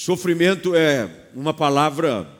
[0.00, 2.32] Sofrimento é uma palavra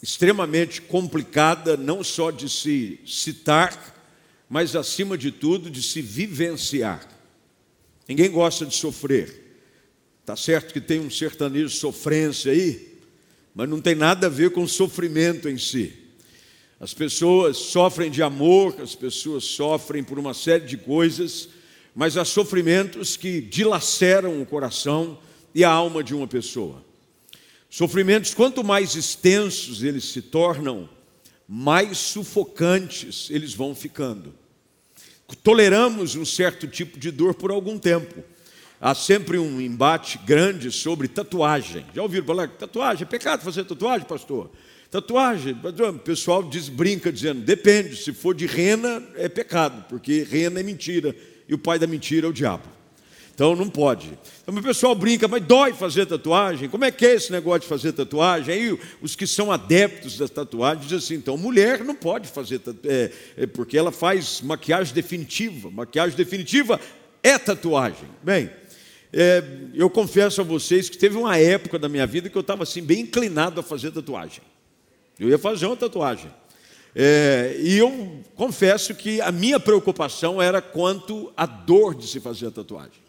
[0.00, 3.96] extremamente complicada, não só de se citar,
[4.48, 7.04] mas acima de tudo de se vivenciar.
[8.06, 9.58] Ninguém gosta de sofrer.
[10.24, 12.96] Tá certo que tem um sertanejo sofrência aí,
[13.56, 15.92] mas não tem nada a ver com sofrimento em si.
[16.78, 21.48] As pessoas sofrem de amor, as pessoas sofrem por uma série de coisas,
[21.92, 25.18] mas há sofrimentos que dilaceram o coração
[25.52, 26.88] e a alma de uma pessoa.
[27.70, 30.88] Sofrimentos, quanto mais extensos eles se tornam,
[31.48, 34.34] mais sufocantes eles vão ficando.
[35.44, 38.24] Toleramos um certo tipo de dor por algum tempo.
[38.80, 41.86] Há sempre um embate grande sobre tatuagem.
[41.94, 43.04] Já ouviram falar que tatuagem?
[43.04, 44.50] É pecado fazer tatuagem, pastor?
[44.90, 50.58] Tatuagem, o pessoal diz, brinca dizendo, depende, se for de rena é pecado, porque rena
[50.58, 51.14] é mentira,
[51.48, 52.79] e o pai da mentira é o diabo.
[53.40, 54.18] Então não pode.
[54.42, 56.68] Então o pessoal brinca, mas dói fazer tatuagem?
[56.68, 58.54] Como é que é esse negócio de fazer tatuagem?
[58.54, 63.10] Aí os que são adeptos das tatuagens dizem assim: então mulher não pode fazer, é,
[63.38, 65.70] é porque ela faz maquiagem definitiva.
[65.70, 66.78] Maquiagem definitiva
[67.22, 68.10] é tatuagem.
[68.22, 68.50] Bem,
[69.10, 69.42] é,
[69.72, 72.82] eu confesso a vocês que teve uma época da minha vida que eu estava assim,
[72.82, 74.42] bem inclinado a fazer tatuagem.
[75.18, 76.30] Eu ia fazer uma tatuagem.
[76.94, 82.48] É, e eu confesso que a minha preocupação era quanto à dor de se fazer
[82.48, 83.08] a tatuagem.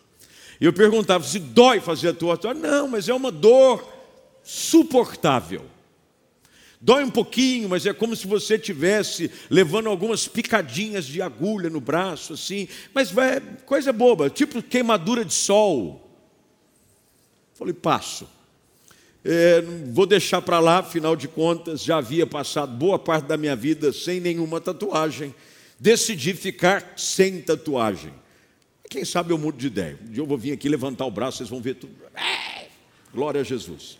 [0.61, 2.39] Eu perguntava se dói fazer a tua.
[2.53, 3.83] Não, mas é uma dor
[4.43, 5.65] suportável.
[6.79, 11.81] Dói um pouquinho, mas é como se você tivesse levando algumas picadinhas de agulha no
[11.81, 12.67] braço, assim.
[12.93, 16.07] Mas vai, coisa boba, tipo queimadura de sol.
[17.55, 18.27] Falei, passo.
[19.23, 23.55] É, vou deixar para lá, afinal de contas, já havia passado boa parte da minha
[23.55, 25.33] vida sem nenhuma tatuagem.
[25.79, 28.13] Decidi ficar sem tatuagem.
[28.91, 29.97] Quem sabe eu mudo de ideia.
[30.03, 31.93] Um dia eu vou vir aqui levantar o braço, vocês vão ver tudo.
[32.13, 32.67] É,
[33.13, 33.97] glória a Jesus.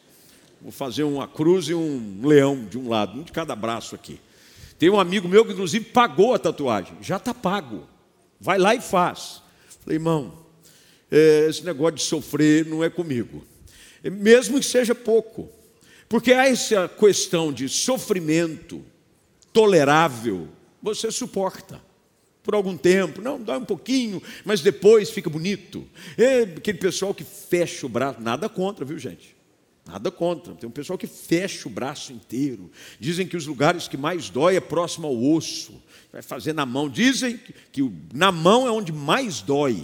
[0.62, 4.20] Vou fazer uma cruz e um leão de um lado, um de cada braço aqui.
[4.78, 6.98] Tem um amigo meu que, inclusive, pagou a tatuagem.
[7.02, 7.88] Já está pago.
[8.38, 9.42] Vai lá e faz.
[9.80, 10.34] Falei, irmão,
[11.10, 13.46] é, esse negócio de sofrer não é comigo.
[14.04, 15.50] Mesmo que seja pouco.
[16.10, 18.84] Porque há essa questão de sofrimento
[19.54, 20.50] tolerável,
[20.82, 21.82] você suporta
[22.44, 25.88] por algum tempo, não, dói um pouquinho, mas depois fica bonito.
[26.18, 29.36] É aquele pessoal que fecha o braço, nada contra, viu gente?
[29.86, 30.54] Nada contra.
[30.56, 32.72] Tem um pessoal que fecha o braço inteiro.
[33.00, 35.82] Dizem que os lugares que mais dói é próximo ao osso.
[36.12, 36.88] Vai fazer na mão.
[36.88, 39.84] Dizem que, que na mão é onde mais dói.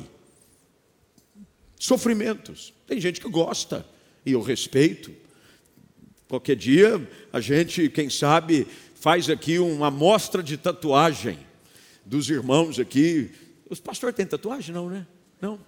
[1.79, 2.73] Sofrimentos.
[2.87, 3.85] Tem gente que gosta,
[4.25, 5.11] e eu respeito.
[6.27, 11.46] Qualquer dia a gente, quem sabe, faz aqui uma amostra de tatuagem
[12.07, 13.29] dos irmãos aqui.
[13.69, 14.73] Os pastores têm tatuagem?
[14.73, 15.05] Não, né?
[15.41, 15.59] Não.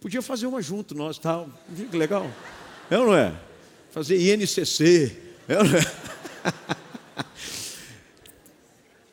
[0.00, 1.48] Podia fazer uma junto, nós, tal.
[1.90, 2.30] Que legal.
[2.90, 3.32] É ou não é?
[3.90, 5.16] Fazer INCC.
[5.48, 5.82] É ou não é?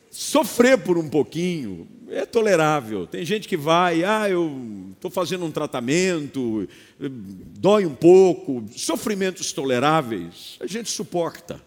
[0.10, 3.08] Sofrer por um pouquinho é tolerável.
[3.08, 6.68] Tem gente que vai, ah, eu estou fazendo um tratamento,
[7.00, 8.64] dói um pouco.
[8.76, 11.62] Sofrimentos toleráveis, a gente suporta.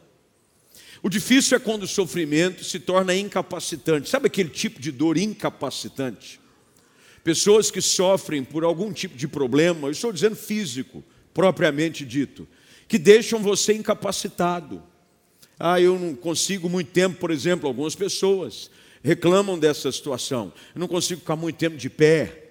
[1.03, 4.09] O difícil é quando o sofrimento se torna incapacitante.
[4.09, 6.41] Sabe aquele tipo de dor incapacitante?
[7.23, 11.03] Pessoas que sofrem por algum tipo de problema, eu estou dizendo físico,
[11.35, 12.47] propriamente dito,
[12.87, 14.83] que deixam você incapacitado.
[15.59, 18.71] Ah, eu não consigo muito tempo, por exemplo, algumas pessoas
[19.03, 20.53] reclamam dessa situação.
[20.75, 22.46] Eu não consigo ficar muito tempo de pé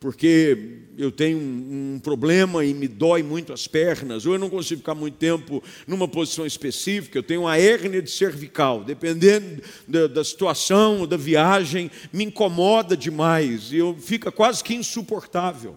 [0.00, 4.80] porque eu tenho um, problema e me dói muito as pernas, ou eu não consigo
[4.80, 10.24] ficar muito tempo numa posição específica, eu tenho uma hérnia de cervical, dependendo da, da
[10.24, 15.76] situação, da viagem, me incomoda demais e eu fica quase que insuportável.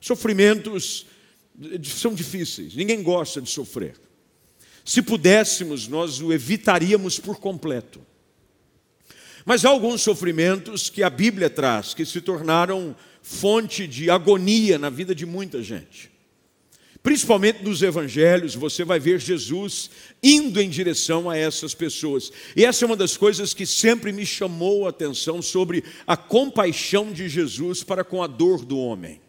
[0.00, 1.06] Sofrimentos
[1.84, 3.94] são difíceis, ninguém gosta de sofrer.
[4.84, 8.00] Se pudéssemos, nós o evitaríamos por completo.
[9.44, 14.90] Mas há alguns sofrimentos que a Bíblia traz, que se tornaram fonte de agonia na
[14.90, 16.10] vida de muita gente.
[17.02, 19.90] Principalmente nos evangelhos, você vai ver Jesus
[20.22, 22.30] indo em direção a essas pessoas.
[22.54, 27.12] E essa é uma das coisas que sempre me chamou a atenção sobre a compaixão
[27.12, 29.20] de Jesus para com a dor do homem.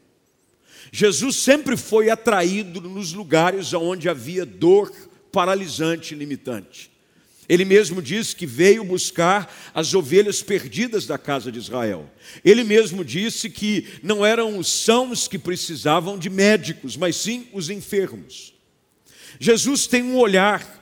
[0.91, 4.91] Jesus sempre foi atraído nos lugares onde havia dor
[5.31, 6.92] paralisante limitante.
[7.47, 12.09] Ele mesmo diz que veio buscar as ovelhas perdidas da casa de Israel.
[12.43, 17.69] Ele mesmo disse que não eram os sãos que precisavam de médicos, mas sim os
[17.69, 18.53] enfermos.
[19.39, 20.81] Jesus tem um olhar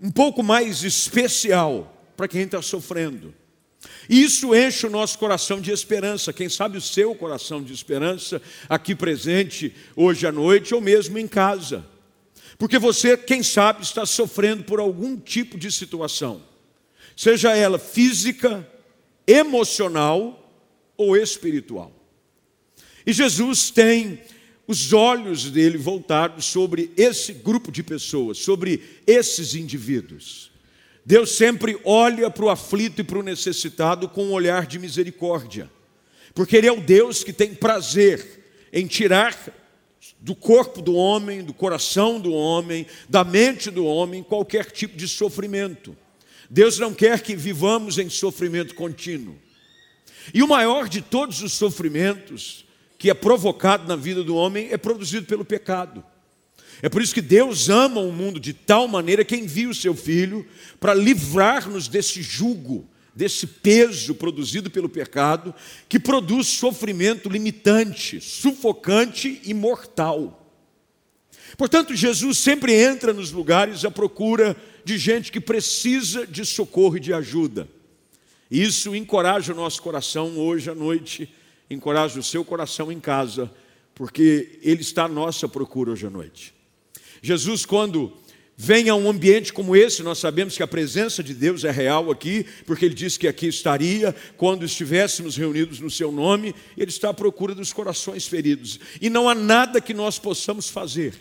[0.00, 3.32] um pouco mais especial para quem está sofrendo.
[4.08, 6.32] E isso enche o nosso coração de esperança.
[6.32, 11.28] Quem sabe o seu coração de esperança aqui presente hoje à noite ou mesmo em
[11.28, 11.84] casa.
[12.58, 16.42] Porque você, quem sabe, está sofrendo por algum tipo de situação,
[17.16, 18.68] seja ela física,
[19.26, 20.38] emocional
[20.96, 21.92] ou espiritual.
[23.06, 24.20] E Jesus tem
[24.66, 30.50] os olhos dele voltados sobre esse grupo de pessoas, sobre esses indivíduos.
[31.04, 35.70] Deus sempre olha para o aflito e para o necessitado com um olhar de misericórdia,
[36.32, 39.36] porque Ele é o Deus que tem prazer em tirar
[40.22, 45.08] do corpo do homem, do coração do homem, da mente do homem, qualquer tipo de
[45.08, 45.96] sofrimento.
[46.48, 49.36] Deus não quer que vivamos em sofrimento contínuo.
[50.32, 52.64] E o maior de todos os sofrimentos
[52.96, 56.04] que é provocado na vida do homem é produzido pelo pecado.
[56.80, 59.94] É por isso que Deus ama o mundo de tal maneira que envia o seu
[59.94, 60.46] Filho
[60.78, 65.54] para livrar-nos desse jugo, desse peso produzido pelo pecado,
[65.88, 70.38] que produz sofrimento limitante, sufocante e mortal.
[71.58, 77.00] Portanto, Jesus sempre entra nos lugares à procura de gente que precisa de socorro e
[77.00, 77.68] de ajuda.
[78.50, 81.28] Isso encoraja o nosso coração hoje à noite
[81.72, 83.50] encoraje o seu coração em casa,
[83.94, 86.54] porque Ele está à nossa procura hoje à noite.
[87.22, 88.12] Jesus, quando
[88.56, 92.10] vem a um ambiente como esse, nós sabemos que a presença de Deus é real
[92.10, 97.10] aqui, porque Ele disse que aqui estaria quando estivéssemos reunidos no Seu nome, Ele está
[97.10, 98.78] à procura dos corações feridos.
[99.00, 101.14] E não há nada que nós possamos fazer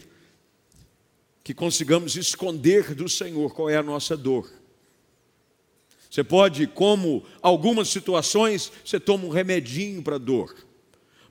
[1.44, 4.50] que consigamos esconder do Senhor qual é a nossa dor.
[6.10, 10.54] Você pode, como algumas situações, você toma um remedinho para a dor,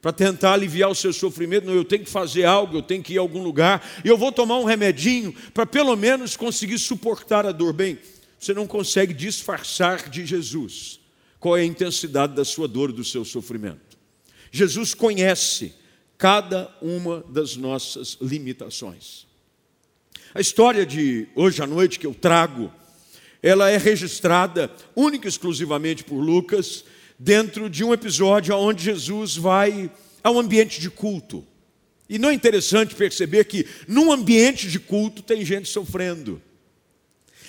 [0.01, 1.67] para tentar aliviar o seu sofrimento.
[1.67, 4.17] Não, eu tenho que fazer algo, eu tenho que ir a algum lugar, e eu
[4.17, 7.73] vou tomar um remedinho para pelo menos conseguir suportar a dor.
[7.73, 7.99] Bem,
[8.39, 11.01] você não consegue disfarçar de Jesus
[11.39, 13.99] qual é a intensidade da sua dor, do seu sofrimento.
[14.51, 15.75] Jesus conhece
[16.19, 19.27] cada uma das nossas limitações.
[20.35, 22.73] A história de hoje à noite que eu trago
[23.43, 26.85] ela é registrada única e exclusivamente por Lucas,
[27.23, 29.91] dentro de um episódio onde Jesus vai
[30.25, 31.47] a um ambiente de culto.
[32.09, 36.41] E não é interessante perceber que num ambiente de culto tem gente sofrendo.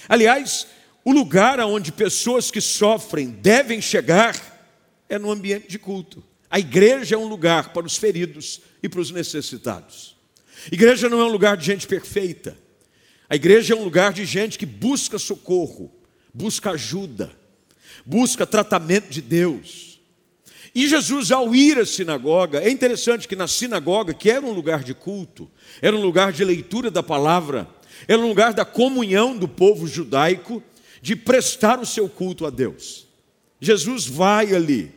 [0.10, 0.68] Aliás,
[1.06, 4.36] o lugar onde pessoas que sofrem devem chegar
[5.08, 6.22] é no ambiente de culto.
[6.50, 10.18] A igreja é um lugar para os feridos e para os necessitados.
[10.70, 12.58] Igreja não é um lugar de gente perfeita.
[13.30, 15.90] A igreja é um lugar de gente que busca socorro,
[16.34, 17.32] busca ajuda,
[18.06, 20.00] busca tratamento de Deus.
[20.74, 24.84] E Jesus, ao ir à sinagoga, é interessante que na sinagoga, que era um lugar
[24.84, 25.50] de culto,
[25.82, 27.68] era um lugar de leitura da palavra,
[28.08, 30.64] era um lugar da comunhão do povo judaico,
[31.02, 33.08] de prestar o seu culto a Deus.
[33.60, 34.92] Jesus vai ali.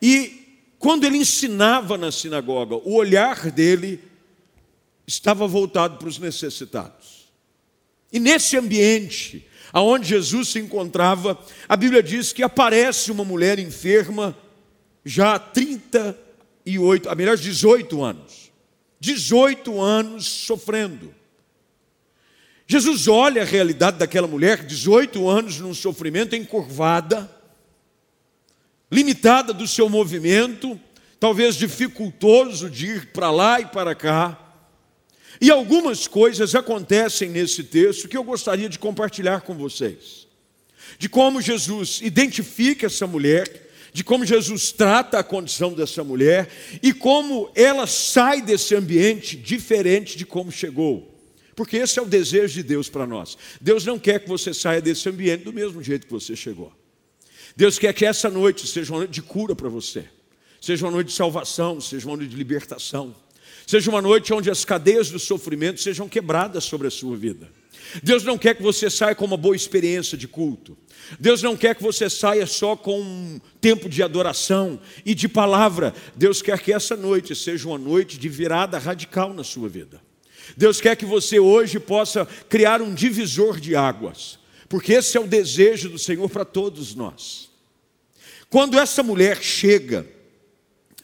[0.00, 4.00] E quando ele ensinava na sinagoga, o olhar dele
[5.06, 7.28] estava voltado para os necessitados.
[8.12, 9.46] E nesse ambiente
[9.76, 11.38] aonde Jesus se encontrava,
[11.68, 14.34] a Bíblia diz que aparece uma mulher enferma
[15.04, 18.50] já há 38, a melhor 18 anos.
[18.98, 21.14] 18 anos sofrendo.
[22.66, 27.30] Jesus olha a realidade daquela mulher, 18 anos num sofrimento encurvada,
[28.90, 30.80] limitada do seu movimento,
[31.20, 34.45] talvez dificultoso de ir para lá e para cá.
[35.40, 40.26] E algumas coisas acontecem nesse texto que eu gostaria de compartilhar com vocês.
[40.98, 46.48] De como Jesus identifica essa mulher, de como Jesus trata a condição dessa mulher
[46.82, 51.14] e como ela sai desse ambiente diferente de como chegou.
[51.54, 53.38] Porque esse é o desejo de Deus para nós.
[53.60, 56.72] Deus não quer que você saia desse ambiente do mesmo jeito que você chegou.
[57.56, 60.04] Deus quer que essa noite seja uma noite de cura para você,
[60.60, 63.16] seja uma noite de salvação, seja uma noite de libertação.
[63.66, 67.50] Seja uma noite onde as cadeias do sofrimento sejam quebradas sobre a sua vida.
[68.02, 70.76] Deus não quer que você saia com uma boa experiência de culto.
[71.18, 75.92] Deus não quer que você saia só com um tempo de adoração e de palavra.
[76.14, 80.00] Deus quer que essa noite seja uma noite de virada radical na sua vida.
[80.56, 85.26] Deus quer que você hoje possa criar um divisor de águas, porque esse é o
[85.26, 87.50] desejo do Senhor para todos nós.
[88.48, 90.06] Quando essa mulher chega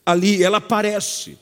[0.07, 1.42] ali, ela aparece.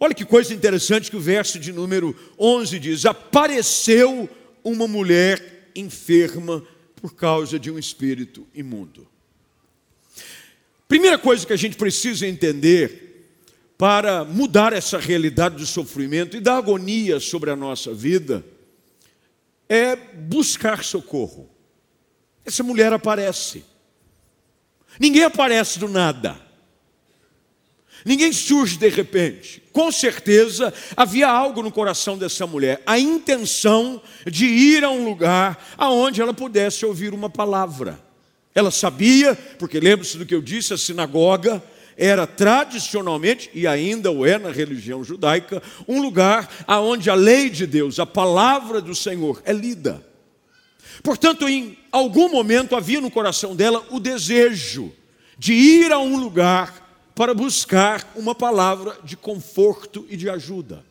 [0.00, 4.28] Olha que coisa interessante que o verso de número 11 diz: Apareceu
[4.62, 6.62] uma mulher enferma
[6.96, 9.06] por causa de um espírito imundo.
[10.86, 13.08] Primeira coisa que a gente precisa entender
[13.76, 18.44] para mudar essa realidade do sofrimento e da agonia sobre a nossa vida
[19.68, 21.48] é buscar socorro.
[22.44, 23.64] Essa mulher aparece.
[24.98, 26.47] Ninguém aparece do nada.
[28.04, 29.62] Ninguém surge de repente.
[29.72, 35.72] Com certeza havia algo no coração dessa mulher, a intenção de ir a um lugar
[35.76, 37.98] aonde ela pudesse ouvir uma palavra.
[38.54, 41.62] Ela sabia, porque lembre-se do que eu disse, a sinagoga
[41.96, 47.66] era tradicionalmente, e ainda o é na religião judaica, um lugar aonde a lei de
[47.66, 50.04] Deus, a palavra do Senhor é lida.
[51.02, 54.92] Portanto, em algum momento havia no coração dela o desejo
[55.36, 56.87] de ir a um lugar
[57.18, 60.84] para buscar uma palavra de conforto e de ajuda.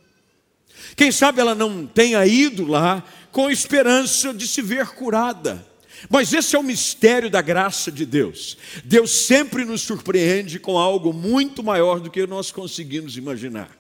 [0.94, 5.66] Quem sabe ela não tenha ido lá com esperança de se ver curada.
[6.10, 8.58] Mas esse é o mistério da graça de Deus.
[8.84, 13.72] Deus sempre nos surpreende com algo muito maior do que nós conseguimos imaginar.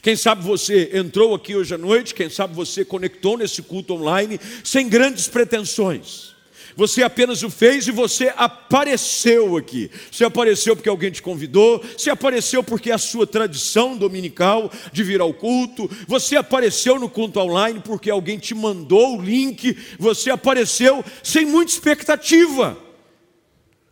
[0.00, 4.40] Quem sabe você entrou aqui hoje à noite, quem sabe você conectou nesse culto online
[4.64, 6.34] sem grandes pretensões.
[6.76, 9.90] Você apenas o fez e você apareceu aqui.
[10.10, 15.02] Você apareceu porque alguém te convidou, você apareceu porque é a sua tradição dominical de
[15.02, 20.30] vir ao culto, você apareceu no culto online porque alguém te mandou o link, você
[20.30, 22.78] apareceu sem muita expectativa.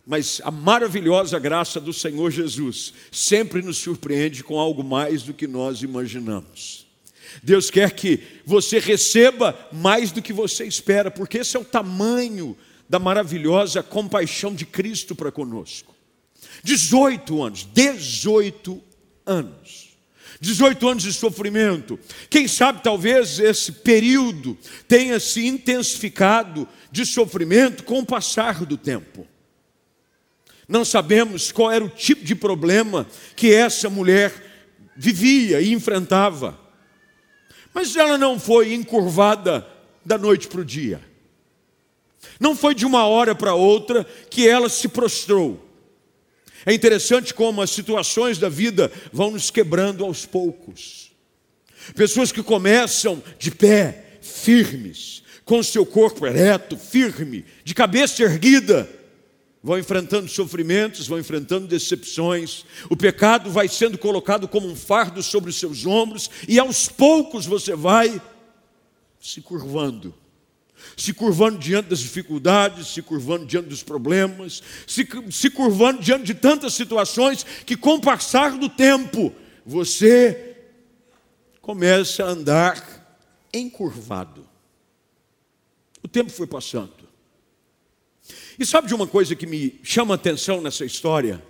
[0.07, 5.47] Mas a maravilhosa graça do Senhor Jesus sempre nos surpreende com algo mais do que
[5.47, 6.87] nós imaginamos.
[7.43, 12.57] Deus quer que você receba mais do que você espera, porque esse é o tamanho
[12.89, 15.95] da maravilhosa compaixão de Cristo para conosco.
[16.63, 18.83] 18 anos, 18
[19.27, 19.89] anos.
[20.41, 21.99] 18 anos de sofrimento.
[22.31, 29.27] Quem sabe talvez esse período tenha se intensificado de sofrimento com o passar do tempo.
[30.69, 34.33] Não sabemos qual era o tipo de problema que essa mulher
[34.97, 36.59] vivia e enfrentava.
[37.73, 39.67] Mas ela não foi encurvada
[40.05, 41.08] da noite para o dia.
[42.39, 45.65] Não foi de uma hora para outra que ela se prostrou.
[46.65, 51.13] É interessante como as situações da vida vão nos quebrando aos poucos.
[51.95, 58.89] Pessoas que começam de pé, firmes, com seu corpo ereto, firme, de cabeça erguida,
[59.63, 65.51] vão enfrentando sofrimentos, vão enfrentando decepções, o pecado vai sendo colocado como um fardo sobre
[65.51, 68.21] os seus ombros, e aos poucos você vai
[69.21, 70.15] se curvando
[70.97, 76.35] se curvando diante das dificuldades, se curvando diante dos problemas, se, se curvando diante de
[76.35, 79.33] tantas situações que, com o passar do tempo,
[79.65, 80.57] você
[81.61, 83.19] começa a andar
[83.53, 84.47] encurvado.
[86.03, 86.93] O tempo foi passando.
[88.59, 91.43] E sabe de uma coisa que me chama a atenção nessa história?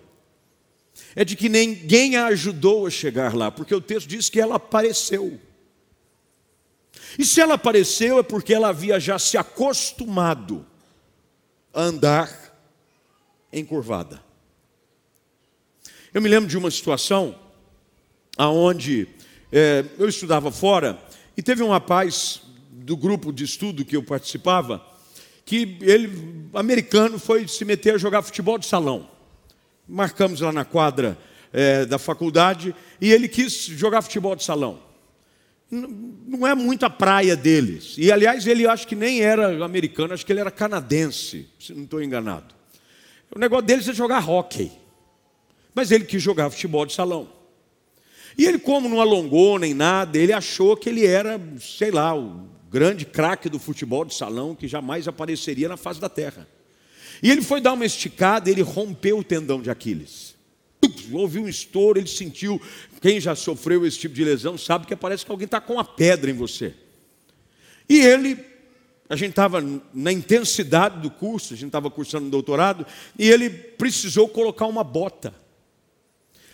[1.14, 4.56] É de que ninguém a ajudou a chegar lá, porque o texto diz que ela
[4.56, 5.40] apareceu.
[7.18, 10.64] E se ela apareceu é porque ela havia já se acostumado
[11.74, 12.30] a andar
[13.52, 14.22] encurvada.
[16.14, 17.34] Eu me lembro de uma situação
[18.36, 19.08] aonde
[19.50, 20.96] é, eu estudava fora
[21.36, 24.86] e teve um rapaz do grupo de estudo que eu participava
[25.44, 29.10] que ele, americano, foi se meter a jogar futebol de salão.
[29.88, 31.18] Marcamos lá na quadra
[31.52, 34.87] é, da faculdade e ele quis jogar futebol de salão
[35.70, 37.94] não é muito a praia deles.
[37.98, 41.84] E aliás, ele acho que nem era americano, acho que ele era canadense, se não
[41.84, 42.54] estou enganado.
[43.34, 44.72] O negócio deles é jogar hockey.
[45.74, 47.28] Mas ele quis jogar futebol de salão.
[48.36, 52.48] E ele, como não alongou nem nada, ele achou que ele era, sei lá, o
[52.70, 56.48] grande craque do futebol de salão que jamais apareceria na face da terra.
[57.22, 60.36] E ele foi dar uma esticada, ele rompeu o tendão de Aquiles.
[61.12, 62.60] Houve um estouro, ele sentiu
[63.00, 65.84] quem já sofreu esse tipo de lesão sabe que parece que alguém está com uma
[65.84, 66.74] pedra em você.
[67.88, 68.38] E ele,
[69.08, 69.62] a gente estava
[69.94, 72.86] na intensidade do curso, a gente estava cursando um doutorado,
[73.18, 75.32] e ele precisou colocar uma bota.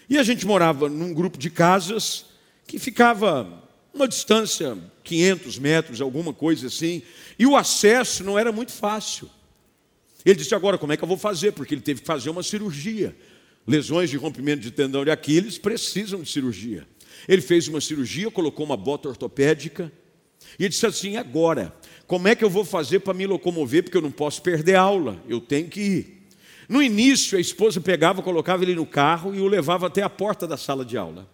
[0.08, 2.26] E a gente morava num grupo de casas
[2.66, 7.02] que ficava uma distância, 500 metros, alguma coisa assim,
[7.38, 9.30] e o acesso não era muito fácil.
[10.24, 11.52] Ele disse: agora, como é que eu vou fazer?
[11.52, 13.16] Porque ele teve que fazer uma cirurgia
[13.66, 16.86] lesões de rompimento de tendão de Aquiles precisam de cirurgia.
[17.28, 19.90] Ele fez uma cirurgia, colocou uma bota ortopédica
[20.58, 21.74] e disse assim: agora,
[22.06, 23.82] como é que eu vou fazer para me locomover?
[23.82, 26.24] Porque eu não posso perder aula, eu tenho que ir.
[26.68, 30.46] No início, a esposa pegava, colocava ele no carro e o levava até a porta
[30.46, 31.28] da sala de aula.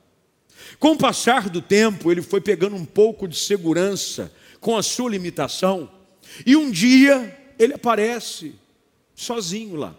[0.78, 5.10] Com o passar do tempo, ele foi pegando um pouco de segurança com a sua
[5.10, 5.90] limitação,
[6.44, 8.54] e um dia ele aparece
[9.14, 9.96] sozinho lá.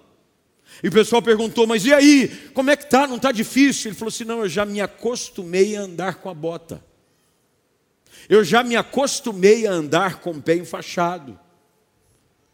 [0.84, 2.28] E o pessoal perguntou, mas e aí?
[2.54, 3.06] Como é que tá?
[3.08, 3.90] Não está difícil?
[3.90, 6.84] Ele falou assim: não, eu já me acostumei a andar com a bota.
[8.28, 11.40] Eu já me acostumei a andar com o pé enfaixado.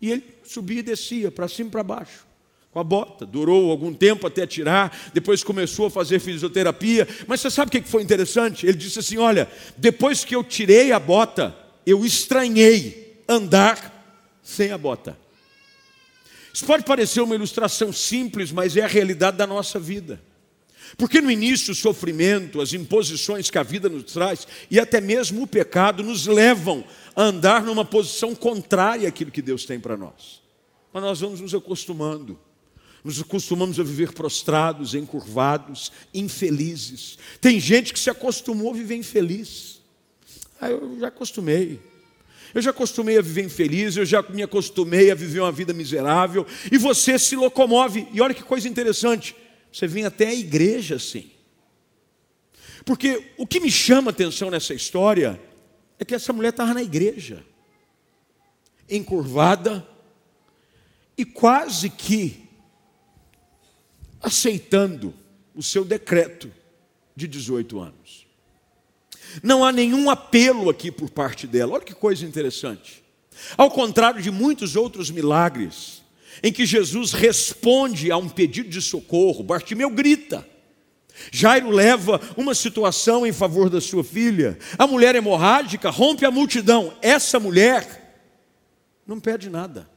[0.02, 2.26] E ele subia e descia, para cima e para baixo,
[2.72, 3.26] com a bota.
[3.26, 7.08] Durou algum tempo até tirar, depois começou a fazer fisioterapia.
[7.28, 8.66] Mas você sabe o que foi interessante?
[8.66, 11.56] Ele disse assim: Olha, depois que eu tirei a bota,
[11.86, 13.94] eu estranhei andar
[14.44, 15.18] sem a bota.
[16.58, 20.20] Isso pode parecer uma ilustração simples, mas é a realidade da nossa vida.
[20.98, 25.44] Porque no início o sofrimento, as imposições que a vida nos traz e até mesmo
[25.44, 26.84] o pecado nos levam
[27.16, 30.42] a andar numa posição contrária àquilo que Deus tem para nós.
[30.92, 32.40] Mas nós vamos nos acostumando.
[33.04, 37.20] Nos acostumamos a viver prostrados, encurvados, infelizes.
[37.40, 39.80] Tem gente que se acostumou a viver infeliz.
[40.60, 41.80] Ah, eu já acostumei.
[42.54, 46.46] Eu já acostumei a viver infeliz, eu já me acostumei a viver uma vida miserável,
[46.72, 48.08] e você se locomove.
[48.14, 49.36] E olha que coisa interessante,
[49.72, 51.32] você vem até a igreja assim.
[52.86, 55.40] Porque o que me chama a atenção nessa história
[56.00, 57.44] é que essa mulher estava na igreja,
[58.90, 59.86] encurvada,
[61.18, 62.48] e quase que
[64.22, 65.14] aceitando
[65.56, 66.52] o seu decreto
[67.16, 68.27] de 18 anos.
[69.44, 71.74] Não há nenhum apelo aqui por parte dela.
[71.74, 73.04] Olha que coisa interessante.
[73.56, 76.02] Ao contrário de muitos outros milagres,
[76.42, 80.48] em que Jesus responde a um pedido de socorro, Bartimeu grita.
[81.32, 84.58] Jairo leva uma situação em favor da sua filha.
[84.78, 86.94] A mulher hemorrágica rompe a multidão.
[87.02, 88.22] Essa mulher
[89.06, 89.90] não pede nada.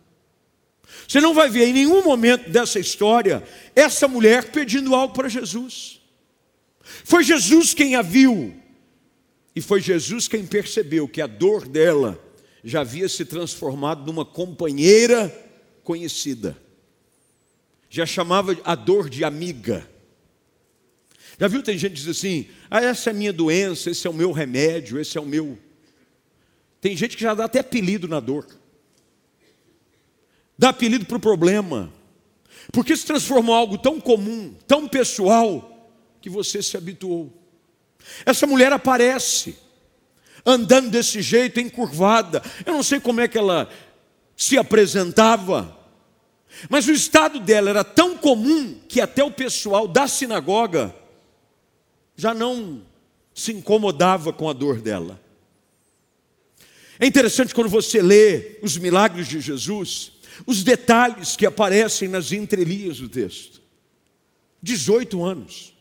[1.07, 3.43] Você não vai ver em nenhum momento dessa história
[3.75, 6.01] essa mulher pedindo algo para Jesus.
[7.05, 8.55] Foi Jesus quem a viu,
[9.55, 12.23] e foi Jesus quem percebeu que a dor dela
[12.63, 15.29] já havia se transformado numa companheira
[15.83, 16.57] conhecida.
[17.89, 19.89] Já chamava a dor de amiga.
[21.39, 21.63] Já viu?
[21.63, 24.31] Tem gente que diz assim: ah, essa é a minha doença, esse é o meu
[24.31, 25.59] remédio, esse é o meu.
[26.81, 28.47] Tem gente que já dá até apelido na dor
[30.61, 31.91] dá apelido para o problema,
[32.71, 35.91] porque se transformou em algo tão comum, tão pessoal,
[36.21, 37.40] que você se habituou.
[38.25, 39.57] Essa mulher aparece,
[40.45, 42.43] andando desse jeito, encurvada.
[42.65, 43.71] Eu não sei como é que ela
[44.37, 45.77] se apresentava,
[46.69, 50.95] mas o estado dela era tão comum que até o pessoal da sinagoga
[52.17, 52.83] já não
[53.35, 55.21] se incomodava com a dor dela.
[56.99, 60.13] É interessante quando você lê os milagres de Jesus,
[60.47, 63.63] os detalhes que aparecem nas entrelinhas do texto.
[64.63, 65.73] 18 anos.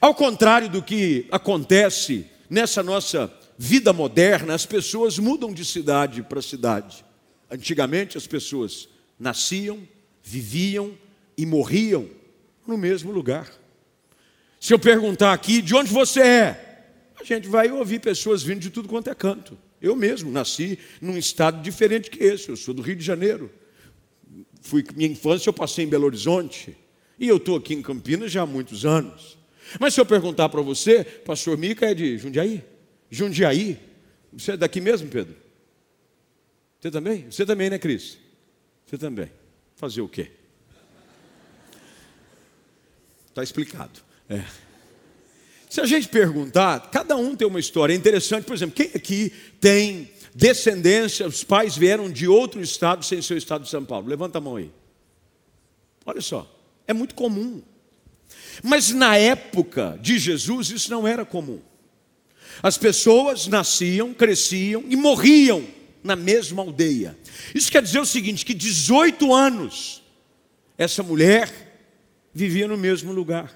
[0.00, 6.40] Ao contrário do que acontece nessa nossa vida moderna, as pessoas mudam de cidade para
[6.42, 7.04] cidade.
[7.50, 9.86] Antigamente as pessoas nasciam,
[10.22, 10.92] viviam
[11.36, 12.08] e morriam
[12.66, 13.50] no mesmo lugar.
[14.60, 16.68] Se eu perguntar aqui, de onde você é?
[17.20, 19.58] A gente vai ouvir pessoas vindo de tudo quanto é canto.
[19.80, 23.50] Eu mesmo nasci num estado diferente que esse, eu sou do Rio de Janeiro.
[24.60, 26.76] Fui, minha infância eu passei em Belo Horizonte.
[27.18, 29.37] E eu estou aqui em Campinas já há muitos anos.
[29.78, 32.64] Mas se eu perguntar para você, pastor Mica é de Jundiaí?
[33.10, 33.78] Jundiaí?
[34.32, 35.34] Você é daqui mesmo, Pedro?
[36.80, 37.30] Você também?
[37.30, 38.18] Você também, né, Cris?
[38.86, 39.30] Você também.
[39.76, 40.30] Fazer o quê?
[43.28, 44.00] Está explicado.
[44.28, 44.44] É.
[45.68, 48.44] Se a gente perguntar, cada um tem uma história interessante.
[48.44, 53.38] Por exemplo, quem aqui tem descendência, os pais vieram de outro estado sem ser o
[53.38, 54.08] estado de São Paulo?
[54.08, 54.70] Levanta a mão aí.
[56.06, 56.50] Olha só,
[56.86, 57.62] é muito comum.
[58.62, 61.60] Mas na época de Jesus isso não era comum.
[62.62, 65.64] As pessoas nasciam, cresciam e morriam
[66.02, 67.16] na mesma aldeia.
[67.54, 70.02] Isso quer dizer o seguinte: que 18 anos
[70.76, 71.50] essa mulher
[72.32, 73.52] vivia no mesmo lugar.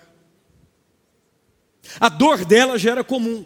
[1.99, 3.45] A dor dela já era comum.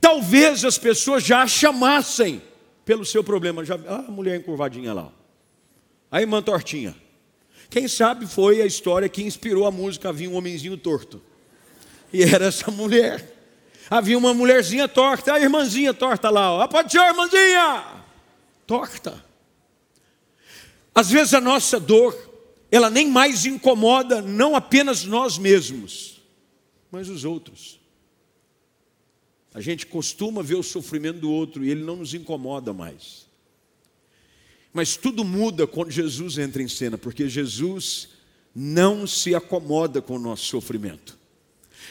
[0.00, 2.42] Talvez as pessoas já a chamassem
[2.84, 3.64] pelo seu problema.
[3.64, 5.12] Já, ah, a mulher encurvadinha lá.
[6.10, 6.94] A irmã tortinha.
[7.72, 11.22] Quem sabe foi a história que inspirou a música Havia um homenzinho torto.
[12.12, 13.34] E era essa mulher.
[13.88, 16.52] Havia uma mulherzinha torta, a irmãzinha torta lá.
[16.52, 16.68] Ó.
[16.68, 17.82] Pode ser, irmãzinha!
[18.66, 19.24] Torta.
[20.94, 22.14] Às vezes a nossa dor,
[22.70, 26.20] ela nem mais incomoda não apenas nós mesmos,
[26.90, 27.80] mas os outros.
[29.54, 33.26] A gente costuma ver o sofrimento do outro e ele não nos incomoda mais.
[34.72, 38.08] Mas tudo muda quando Jesus entra em cena, porque Jesus
[38.54, 41.20] não se acomoda com o nosso sofrimento.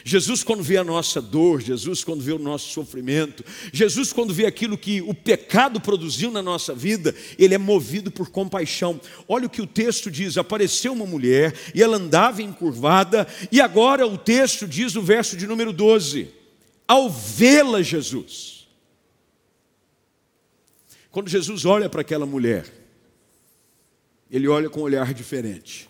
[0.03, 4.45] Jesus, quando vê a nossa dor, Jesus, quando vê o nosso sofrimento, Jesus, quando vê
[4.45, 8.99] aquilo que o pecado produziu na nossa vida, ele é movido por compaixão.
[9.27, 14.07] Olha o que o texto diz: apareceu uma mulher e ela andava encurvada, e agora
[14.07, 16.29] o texto diz no verso de número 12:
[16.87, 18.60] ao vê-la, Jesus.
[21.11, 22.71] Quando Jesus olha para aquela mulher,
[24.29, 25.89] ele olha com um olhar diferente.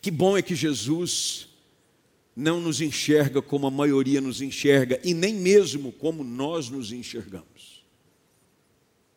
[0.00, 1.48] Que bom é que Jesus
[2.36, 7.82] não nos enxerga como a maioria nos enxerga e nem mesmo como nós nos enxergamos.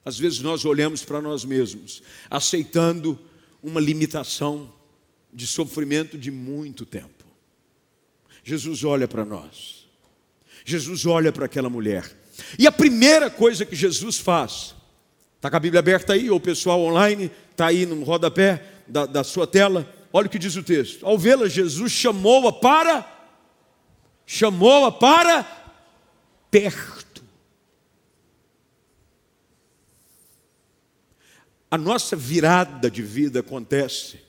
[0.05, 3.19] Às vezes nós olhamos para nós mesmos, aceitando
[3.61, 4.71] uma limitação
[5.33, 7.25] de sofrimento de muito tempo.
[8.43, 9.87] Jesus olha para nós.
[10.63, 12.24] Jesus olha para aquela mulher.
[12.57, 14.75] E a primeira coisa que Jesus faz,
[15.35, 19.05] está com a Bíblia aberta aí, ou o pessoal online, está aí no rodapé da,
[19.05, 21.05] da sua tela, olha o que diz o texto.
[21.05, 23.05] Ao vê-la, Jesus chamou-a para,
[24.25, 25.43] chamou-a para
[26.51, 27.23] perto.
[31.69, 34.19] A nossa virada de vida acontece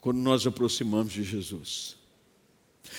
[0.00, 1.96] quando nós aproximamos de Jesus.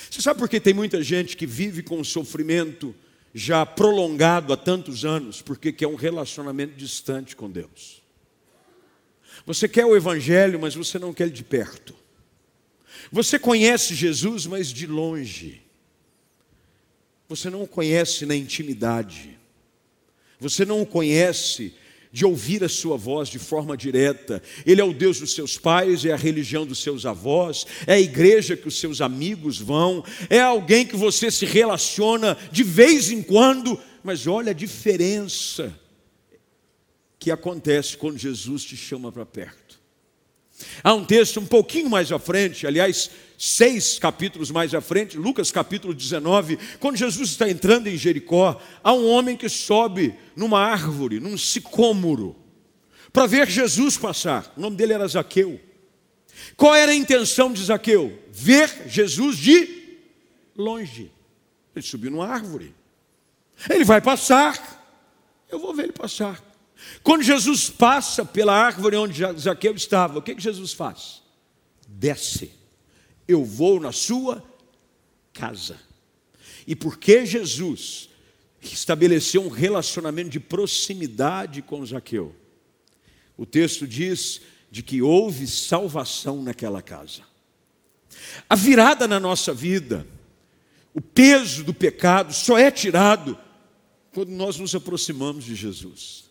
[0.09, 2.95] Você sabe por que tem muita gente que vive com sofrimento
[3.33, 5.41] já prolongado há tantos anos?
[5.41, 8.01] Porque quer um relacionamento distante com Deus.
[9.45, 11.95] Você quer o Evangelho, mas você não quer ele de perto.
[13.11, 15.61] Você conhece Jesus, mas de longe.
[17.27, 19.37] Você não o conhece na intimidade.
[20.39, 21.75] Você não o conhece
[22.13, 24.39] de ouvir a sua voz de forma direta.
[24.67, 27.99] Ele é o Deus dos seus pais, é a religião dos seus avós, é a
[27.99, 33.23] igreja que os seus amigos vão, é alguém que você se relaciona de vez em
[33.23, 35.73] quando, mas olha a diferença
[37.17, 39.81] que acontece quando Jesus te chama para perto.
[40.83, 45.51] Há um texto um pouquinho mais à frente, aliás, seis capítulos mais à frente, Lucas
[45.51, 51.19] capítulo 19, quando Jesus está entrando em Jericó, há um homem que sobe numa árvore,
[51.19, 52.35] num sicômoro,
[53.11, 54.51] para ver Jesus passar.
[54.57, 55.59] O nome dele era Zaqueu.
[56.57, 58.19] Qual era a intenção de Zaqueu?
[58.31, 59.97] Ver Jesus de
[60.55, 61.11] longe.
[61.75, 62.73] Ele subiu numa árvore.
[63.69, 64.83] Ele vai passar,
[65.49, 66.43] eu vou ver ele passar.
[67.01, 71.21] Quando Jesus passa pela árvore onde Zaqueu estava, o que, que Jesus faz?
[71.87, 72.62] Desce.
[73.27, 74.43] Eu vou na sua
[75.33, 75.79] casa.
[76.65, 78.09] E porque Jesus
[78.61, 82.33] estabeleceu um relacionamento de proximidade com Zaqueu,
[83.37, 87.21] o texto diz de que houve salvação naquela casa.
[88.49, 90.07] A virada na nossa vida,
[90.93, 93.37] o peso do pecado só é tirado
[94.13, 96.22] quando nós nos aproximamos de Jesus.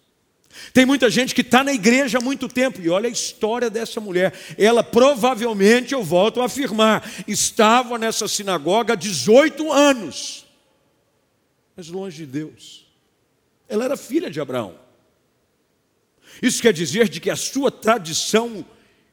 [0.72, 4.00] Tem muita gente que está na igreja há muito tempo, e olha a história dessa
[4.00, 4.32] mulher.
[4.58, 10.46] Ela provavelmente, eu volto a afirmar, estava nessa sinagoga há 18 anos,
[11.76, 12.86] mas longe de Deus.
[13.68, 14.78] Ela era filha de Abraão.
[16.42, 18.64] Isso quer dizer de que a sua tradição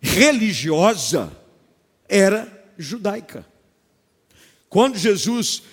[0.02, 1.32] religiosa
[2.08, 2.47] era
[2.78, 3.45] judaica.
[4.69, 5.63] Quando Jesus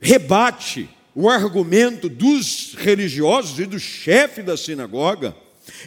[0.00, 5.34] rebate o argumento dos religiosos e do chefe da sinagoga.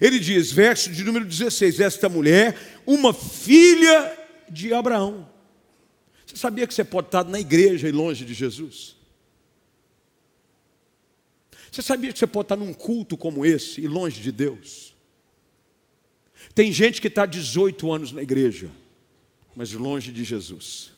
[0.01, 4.17] Ele diz, verso de número 16: Esta mulher, uma filha
[4.49, 5.29] de Abraão.
[6.25, 8.95] Você sabia que você pode estar na igreja e longe de Jesus?
[11.71, 14.95] Você sabia que você pode estar num culto como esse e longe de Deus?
[16.55, 18.71] Tem gente que está 18 anos na igreja,
[19.55, 20.91] mas longe de Jesus.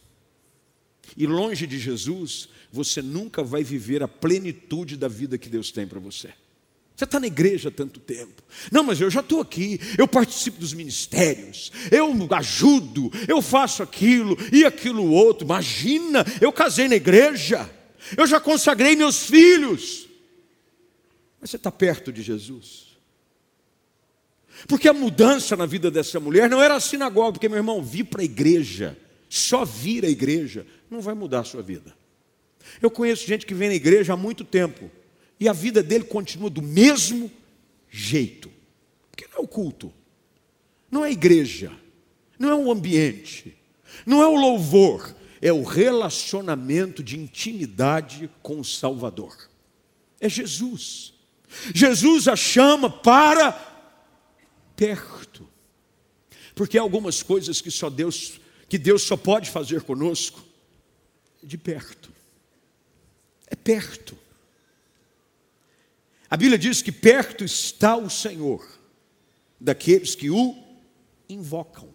[1.17, 5.85] E longe de Jesus, você nunca vai viver a plenitude da vida que Deus tem
[5.85, 6.29] para você.
[6.95, 8.43] Você está na igreja há tanto tempo.
[8.71, 14.37] Não, mas eu já estou aqui, eu participo dos ministérios, eu ajudo, eu faço aquilo
[14.53, 15.45] e aquilo outro.
[15.45, 17.69] Imagina, eu casei na igreja,
[18.15, 20.07] eu já consagrei meus filhos.
[21.39, 22.91] Mas você está perto de Jesus.
[24.67, 28.03] Porque a mudança na vida dessa mulher não era a sinagoga, porque meu irmão, vir
[28.03, 28.95] para a igreja,
[29.27, 31.99] só vir à igreja, não vai mudar a sua vida.
[32.81, 34.89] Eu conheço gente que vem na igreja há muito tempo
[35.39, 37.31] e a vida dele continua do mesmo
[37.89, 38.51] jeito.
[39.09, 39.91] Porque não é o culto,
[40.89, 41.71] não é a igreja,
[42.37, 43.57] não é o ambiente,
[44.05, 49.49] não é o louvor, é o relacionamento de intimidade com o Salvador.
[50.19, 51.13] É Jesus.
[51.73, 53.51] Jesus a chama para
[54.75, 55.49] perto.
[56.53, 60.43] Porque há algumas coisas que só Deus, que Deus só pode fazer conosco
[61.43, 62.11] de perto
[63.63, 64.17] perto.
[66.29, 68.65] A Bíblia diz que perto está o Senhor
[69.59, 70.55] daqueles que o
[71.27, 71.93] invocam.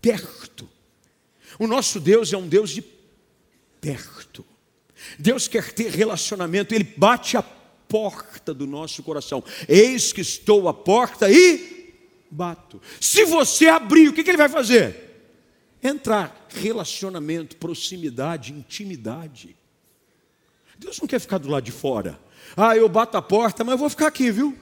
[0.00, 0.68] Perto.
[1.58, 2.82] O nosso Deus é um Deus de
[3.80, 4.44] perto.
[5.18, 9.42] Deus quer ter relacionamento, Ele bate a porta do nosso coração.
[9.68, 11.94] Eis que estou à porta e
[12.30, 12.80] bato.
[13.00, 15.08] Se você abrir, o que, que Ele vai fazer?
[15.82, 16.48] Entrar.
[16.50, 19.56] Relacionamento, proximidade, intimidade.
[20.78, 22.18] Deus não quer ficar do lado de fora.
[22.56, 24.56] Ah, eu bato a porta, mas eu vou ficar aqui, viu?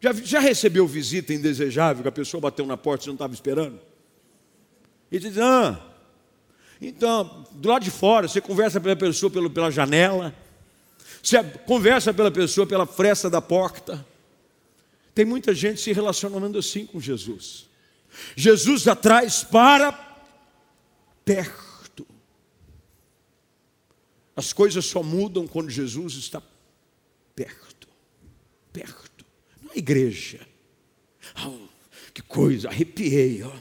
[0.00, 3.78] Já, já recebeu visita indesejável que a pessoa bateu na porta e não estava esperando?
[5.10, 5.80] E diz: Ah,
[6.80, 10.34] então, do lado de fora, você conversa pela pessoa pelo, pela janela,
[11.22, 14.04] você conversa pela pessoa pela fresta da porta.
[15.14, 17.66] Tem muita gente se relacionando assim com Jesus.
[18.36, 19.92] Jesus atrás para
[21.24, 21.63] perto.
[24.36, 26.42] As coisas só mudam quando Jesus está
[27.34, 27.88] perto.
[28.72, 29.14] Perto
[29.74, 30.46] igreja.
[31.46, 31.66] Oh,
[32.12, 33.42] que coisa, arrepiei.
[33.42, 33.52] Ó.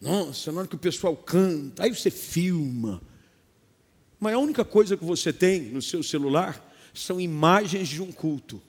[0.00, 3.02] Nossa, na hora que o pessoal canta, aí você filma.
[4.20, 6.62] Mas a única coisa que você tem no seu celular
[6.94, 8.62] são imagens de um culto,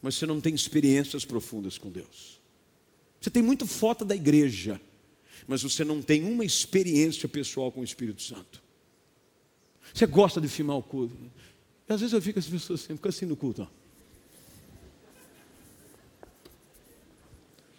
[0.00, 2.40] mas você não tem experiências profundas com Deus.
[3.20, 4.80] Você tem muita foto da igreja,
[5.46, 8.61] mas você não tem uma experiência pessoal com o Espírito Santo.
[9.92, 11.16] Você gosta de filmar o culto.
[11.88, 13.62] E às vezes eu fico as pessoas assim, fico assim no culto.
[13.62, 13.82] Ó.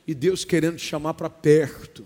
[0.08, 2.06] e Deus querendo te chamar para perto.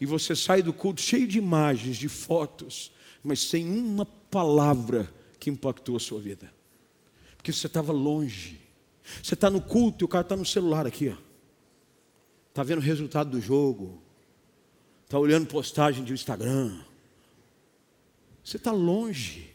[0.00, 2.92] E você sai do culto cheio de imagens, de fotos,
[3.22, 6.52] mas sem uma palavra que impactou a sua vida.
[7.36, 8.60] Porque você estava longe.
[9.22, 11.16] Você está no culto e o cara está no celular aqui, ó.
[12.50, 14.02] Está vendo o resultado do jogo.
[15.04, 16.78] Está olhando postagem de Instagram.
[18.46, 19.52] Você está longe.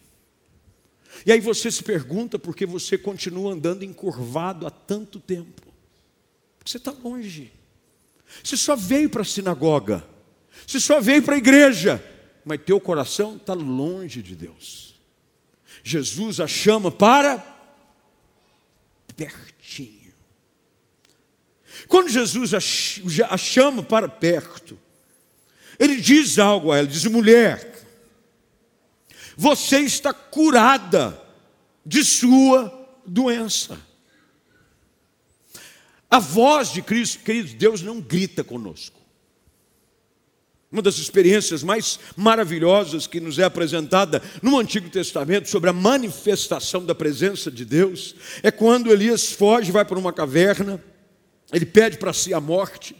[1.25, 5.61] E aí você se pergunta por que você continua andando encurvado há tanto tempo.
[6.65, 7.53] Você está longe.
[8.43, 10.05] Você só veio para a sinagoga.
[10.67, 12.03] Você só veio para a igreja.
[12.43, 14.99] Mas teu coração está longe de Deus.
[15.81, 17.37] Jesus a chama para
[19.15, 20.11] pertinho.
[21.87, 24.77] Quando Jesus a chama para perto,
[25.79, 27.70] ele diz algo a ela: diz, mulher,
[29.35, 31.19] você está curada
[31.85, 32.71] de sua
[33.05, 33.77] doença.
[36.09, 38.99] A voz de Cristo, queridos, Deus não grita conosco.
[40.71, 46.85] Uma das experiências mais maravilhosas que nos é apresentada no Antigo Testamento sobre a manifestação
[46.85, 50.81] da presença de Deus é quando Elias foge, vai para uma caverna,
[51.51, 52.95] ele pede para si a morte.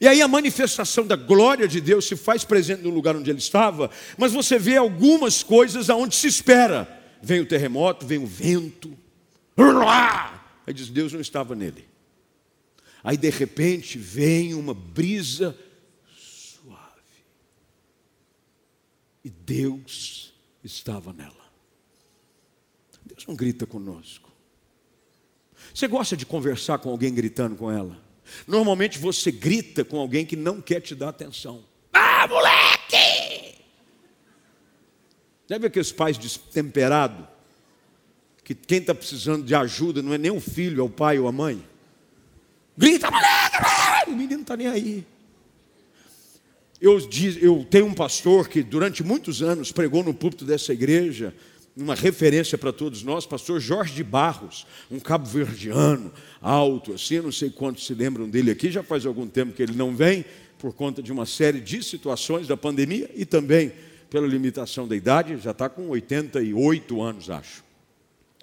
[0.00, 3.38] E aí a manifestação da glória de Deus se faz presente no lugar onde ele
[3.38, 6.96] estava, mas você vê algumas coisas aonde se espera.
[7.22, 8.96] Vem o terremoto, vem o vento.
[10.66, 11.88] Aí diz: Deus não estava nele.
[13.02, 15.56] Aí de repente vem uma brisa
[16.16, 17.24] suave.
[19.24, 21.48] E Deus estava nela.
[23.04, 24.30] Deus não grita conosco.
[25.74, 28.07] Você gosta de conversar com alguém gritando com ela?
[28.46, 31.64] Normalmente você grita com alguém que não quer te dar atenção.
[31.92, 33.56] Ah, moleque!
[35.48, 37.26] Viu aqueles pais destemperados?
[38.48, 41.28] que quem está precisando de ajuda não é nem o filho, é o pai ou
[41.28, 41.62] a mãe.
[42.78, 44.10] Grita, moleque!
[44.10, 45.06] O menino não está nem aí.
[46.80, 46.98] Eu,
[47.42, 51.34] eu tenho um pastor que durante muitos anos pregou no púlpito dessa igreja,
[51.78, 56.12] uma referência para todos nós, pastor Jorge de Barros, um cabo-verdiano,
[56.42, 59.74] alto, assim, não sei quantos se lembram dele aqui, já faz algum tempo que ele
[59.74, 60.24] não vem,
[60.58, 63.72] por conta de uma série de situações da pandemia e também
[64.10, 67.68] pela limitação da idade, já está com 88 anos, acho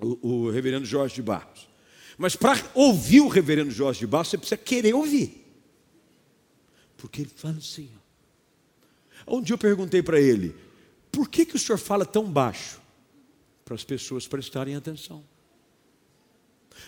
[0.01, 1.67] o, o reverendo Jorge de Barros.
[2.17, 5.45] Mas para ouvir o reverendo Jorge de Barros, você precisa querer ouvir.
[6.97, 7.89] Porque ele fala assim.
[9.27, 9.37] Ó.
[9.37, 10.55] Um dia eu perguntei para ele:
[11.11, 12.79] por que, que o senhor fala tão baixo?
[13.65, 15.25] Para as pessoas prestarem atenção.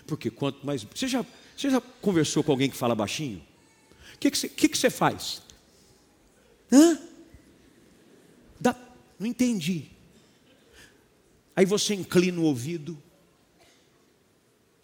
[0.06, 0.84] Porque quanto mais.
[0.84, 3.44] Você já, você já conversou com alguém que fala baixinho?
[4.14, 5.42] O que, que, você, que, que você faz?
[6.72, 7.00] Hã?
[8.60, 8.76] Dá,
[9.20, 9.86] não entendi.
[11.56, 13.02] Aí você inclina o ouvido.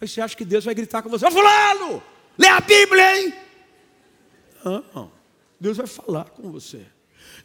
[0.02, 2.02] Aí você acha que Deus vai gritar com você: Ô Fulano,
[2.38, 3.34] lê a Bíblia, hein?
[4.66, 5.12] Não,
[5.60, 6.86] Deus vai falar com você.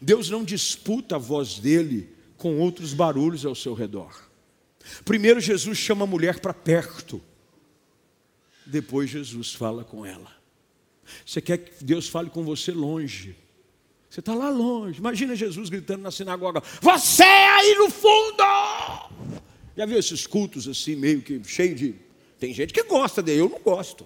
[0.01, 4.28] Deus não disputa a voz dele com outros barulhos ao seu redor.
[5.05, 7.21] Primeiro, Jesus chama a mulher para perto.
[8.65, 10.31] Depois, Jesus fala com ela.
[11.25, 13.35] Você quer que Deus fale com você longe.
[14.09, 14.99] Você está lá longe.
[14.99, 18.43] Imagina Jesus gritando na sinagoga: Você aí no fundo!
[19.77, 21.95] Já viu esses cultos assim, meio que cheio de.
[22.39, 24.05] Tem gente que gosta dele, eu não gosto.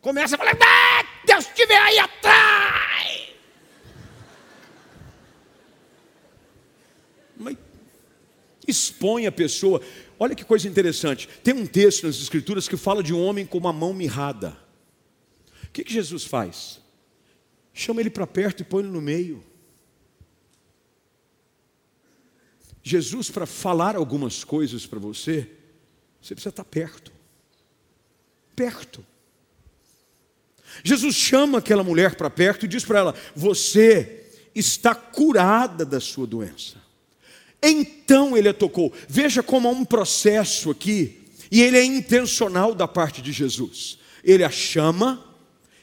[0.00, 3.28] Começa a falar: ah, Deus estiver aí atrás!
[7.36, 7.56] Mas
[8.66, 9.80] expõe a pessoa.
[10.18, 11.28] Olha que coisa interessante.
[11.42, 14.56] Tem um texto nas Escrituras que fala de um homem com uma mão mirrada.
[15.64, 16.80] O que, que Jesus faz?
[17.72, 19.44] Chama ele para perto e põe ele no meio.
[22.82, 25.50] Jesus, para falar algumas coisas para você,
[26.20, 27.12] você precisa estar perto.
[28.54, 29.04] perto.
[30.82, 36.26] Jesus chama aquela mulher para perto e diz para ela: Você está curada da sua
[36.26, 36.83] doença.
[37.64, 38.92] Então ele a tocou.
[39.08, 43.98] Veja como há um processo aqui, e ele é intencional da parte de Jesus.
[44.22, 45.24] Ele a chama,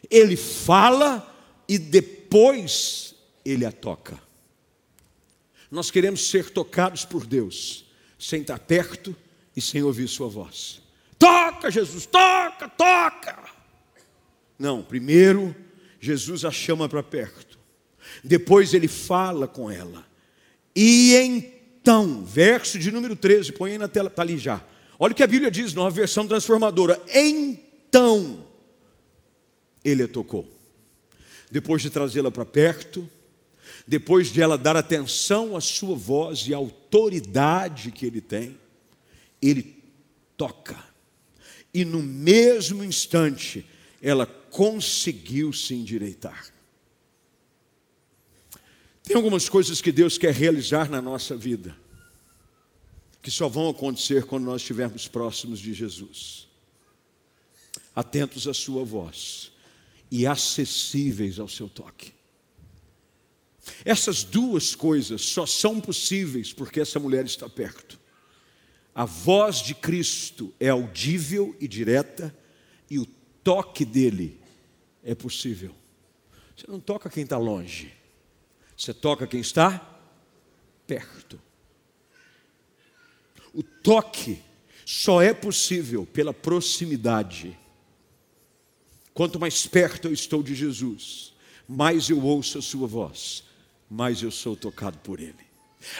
[0.09, 1.27] ele fala
[1.67, 4.19] e depois ele a toca.
[5.69, 7.85] Nós queremos ser tocados por Deus,
[8.19, 9.15] sem estar perto
[9.55, 10.81] e sem ouvir Sua voz.
[11.17, 13.39] Toca, Jesus, toca, toca.
[14.59, 15.55] Não, primeiro
[15.99, 17.59] Jesus a chama para perto,
[18.23, 20.05] depois ele fala com ela,
[20.75, 21.60] e então,
[22.23, 24.63] verso de número 13, põe aí na tela, está ali já.
[24.99, 27.01] Olha o que a Bíblia diz, numa versão transformadora.
[27.13, 28.45] Então,
[29.83, 30.47] ele a tocou.
[31.49, 33.09] Depois de trazê-la para perto,
[33.87, 38.57] depois de ela dar atenção à sua voz e à autoridade que ele tem,
[39.41, 39.83] ele
[40.37, 40.77] toca.
[41.73, 43.65] E no mesmo instante,
[44.01, 46.45] ela conseguiu se endireitar.
[49.11, 51.75] Tem algumas coisas que Deus quer realizar na nossa vida,
[53.21, 56.47] que só vão acontecer quando nós estivermos próximos de Jesus,
[57.93, 59.51] atentos à Sua voz
[60.09, 62.13] e acessíveis ao seu toque.
[63.83, 67.99] Essas duas coisas só são possíveis porque essa mulher está perto.
[68.95, 72.33] A voz de Cristo é audível e direta,
[72.89, 73.05] e o
[73.43, 74.39] toque dele
[75.03, 75.75] é possível.
[76.55, 77.99] Você não toca quem está longe,
[78.75, 79.79] você toca quem está
[80.87, 81.39] perto.
[83.53, 84.41] O toque
[84.85, 87.57] só é possível pela proximidade.
[89.13, 91.33] Quanto mais perto eu estou de Jesus,
[91.67, 93.43] mais eu ouço a sua voz,
[93.89, 95.51] mais eu sou tocado por Ele.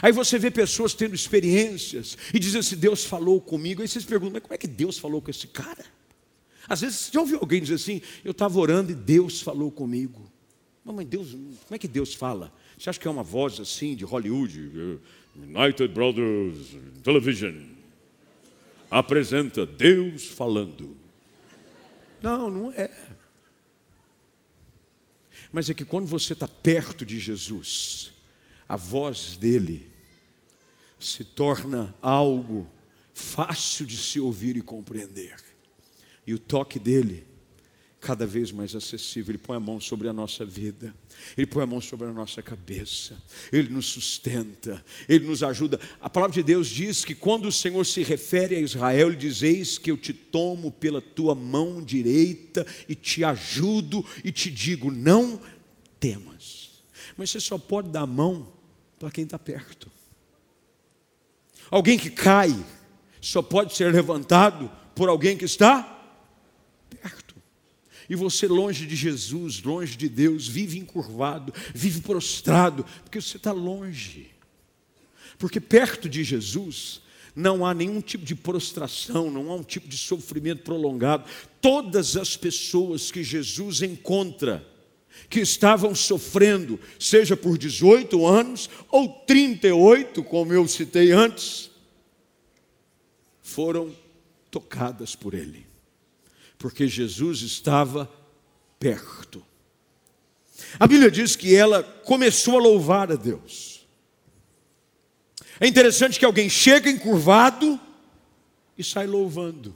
[0.01, 3.81] Aí você vê pessoas tendo experiências e dizem assim: Deus falou comigo.
[3.81, 5.83] Aí vocês perguntam, mas como é que Deus falou com esse cara?
[6.67, 10.31] Às vezes você já ouviu alguém dizer assim: Eu estava orando e Deus falou comigo.
[10.83, 12.53] Mas Deus, como é que Deus fala?
[12.81, 14.99] Você acha que é uma voz assim de Hollywood?
[15.35, 17.53] United Brothers Television
[18.89, 20.97] apresenta Deus falando.
[22.23, 22.89] Não, não é.
[25.51, 28.13] Mas é que quando você está perto de Jesus,
[28.67, 29.87] a voz dele
[30.99, 32.67] se torna algo
[33.13, 35.35] fácil de se ouvir e compreender.
[36.25, 37.27] E o toque dele
[38.01, 39.31] cada vez mais acessível.
[39.31, 40.93] Ele põe a mão sobre a nossa vida,
[41.37, 43.15] Ele põe a mão sobre a nossa cabeça,
[43.53, 45.79] Ele nos sustenta, Ele nos ajuda.
[46.01, 49.43] A palavra de Deus diz que quando o Senhor se refere a Israel, Ele diz:
[49.43, 54.91] Eis que eu te tomo pela tua mão direita e te ajudo e te digo:
[54.91, 55.39] não
[55.99, 56.83] temas.
[57.15, 58.51] Mas você só pode dar a mão
[58.97, 59.91] para quem está perto.
[61.69, 62.53] Alguém que cai
[63.21, 66.00] só pode ser levantado por alguém que está.
[68.11, 73.53] E você, longe de Jesus, longe de Deus, vive encurvado, vive prostrado, porque você está
[73.53, 74.31] longe.
[75.39, 76.99] Porque perto de Jesus
[77.33, 81.23] não há nenhum tipo de prostração, não há um tipo de sofrimento prolongado.
[81.61, 84.67] Todas as pessoas que Jesus encontra,
[85.29, 91.71] que estavam sofrendo, seja por 18 anos ou 38, como eu citei antes,
[93.41, 93.95] foram
[94.51, 95.70] tocadas por Ele
[96.61, 98.07] porque Jesus estava
[98.79, 99.43] perto.
[100.79, 103.87] A Bíblia diz que ela começou a louvar a Deus.
[105.59, 107.79] É interessante que alguém chega encurvado
[108.77, 109.75] e sai louvando.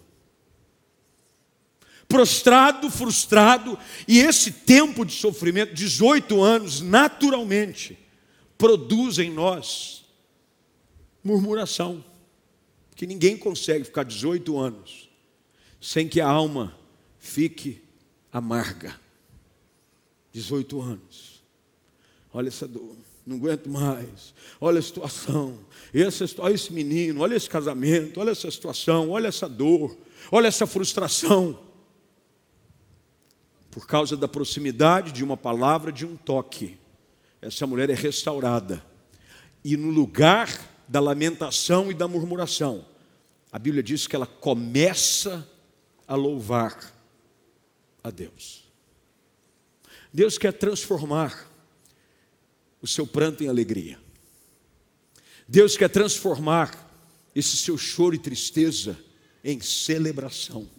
[2.07, 7.97] Prostrado, frustrado, e esse tempo de sofrimento, 18 anos, naturalmente,
[8.59, 10.05] produz em nós
[11.23, 12.05] murmuração.
[12.95, 15.05] Que ninguém consegue ficar 18 anos
[15.85, 16.75] sem que a alma
[17.19, 17.79] fique
[18.31, 18.99] amarga.
[20.31, 21.43] 18 anos.
[22.33, 24.33] Olha essa dor, não aguento mais.
[24.59, 25.59] Olha a situação.
[25.93, 29.95] Essa, olha esse menino, olha esse casamento, olha essa situação, olha essa dor,
[30.31, 31.59] olha essa frustração.
[33.69, 36.79] Por causa da proximidade de uma palavra, de um toque,
[37.39, 38.83] essa mulher é restaurada.
[39.63, 40.49] E no lugar
[40.87, 42.83] da lamentação e da murmuração,
[43.51, 45.54] a Bíblia diz que ela começa a
[46.13, 46.93] louvar
[48.03, 48.63] a Deus.
[50.13, 51.51] Deus quer transformar
[52.81, 53.99] o seu pranto em alegria.
[55.47, 56.85] Deus quer transformar
[57.33, 58.97] esse seu choro e tristeza
[59.43, 60.69] em celebração.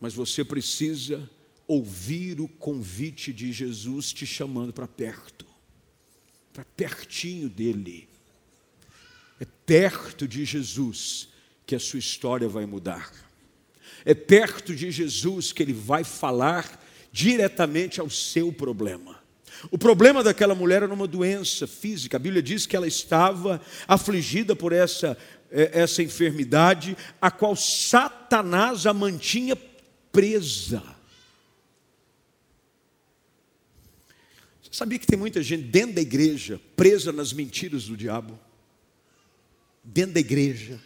[0.00, 1.28] Mas você precisa
[1.66, 5.44] ouvir o convite de Jesus te chamando para perto,
[6.52, 8.08] para pertinho dele.
[9.38, 11.28] É perto de Jesus
[11.66, 13.12] que a sua história vai mudar.
[14.08, 16.82] É perto de Jesus que ele vai falar
[17.12, 19.22] diretamente ao seu problema.
[19.70, 22.16] O problema daquela mulher era uma doença física.
[22.16, 25.14] A Bíblia diz que ela estava afligida por essa,
[25.50, 29.54] eh, essa enfermidade, a qual Satanás a mantinha
[30.10, 30.82] presa.
[34.62, 38.40] Você sabia que tem muita gente dentro da igreja presa nas mentiras do diabo?
[39.84, 40.80] Dentro da igreja.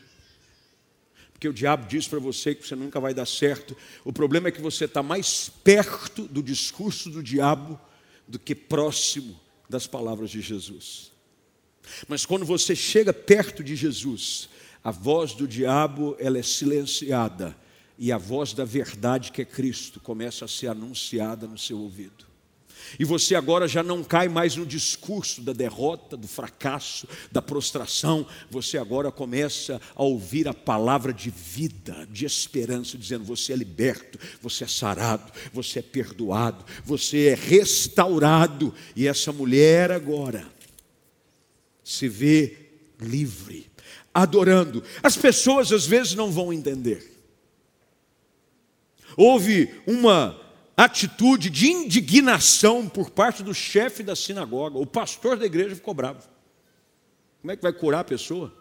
[1.42, 3.76] Porque o diabo diz para você que você nunca vai dar certo.
[4.04, 7.80] O problema é que você está mais perto do discurso do diabo
[8.28, 11.10] do que próximo das palavras de Jesus.
[12.06, 14.50] Mas quando você chega perto de Jesus,
[14.84, 17.58] a voz do diabo ela é silenciada
[17.98, 22.24] e a voz da verdade que é Cristo começa a ser anunciada no seu ouvido.
[22.98, 28.26] E você agora já não cai mais no discurso da derrota, do fracasso, da prostração.
[28.50, 34.18] Você agora começa a ouvir a palavra de vida, de esperança, dizendo: você é liberto,
[34.40, 38.74] você é sarado, você é perdoado, você é restaurado.
[38.94, 40.46] E essa mulher agora
[41.84, 42.56] se vê
[43.00, 43.70] livre,
[44.12, 44.82] adorando.
[45.02, 47.10] As pessoas às vezes não vão entender.
[49.16, 50.40] Houve uma
[50.84, 54.78] atitude de indignação por parte do chefe da sinagoga.
[54.78, 56.28] O pastor da igreja ficou bravo.
[57.40, 58.54] Como é que vai curar a pessoa?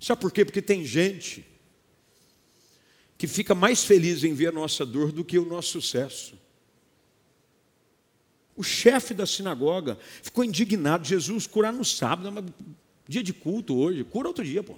[0.00, 0.44] Sabe por quê?
[0.44, 1.46] Porque tem gente
[3.18, 6.34] que fica mais feliz em ver a nossa dor do que o nosso sucesso.
[8.56, 11.06] O chefe da sinagoga ficou indignado.
[11.06, 12.52] Jesus, curar no sábado,
[13.08, 14.76] dia de culto hoje, cura outro dia, pô.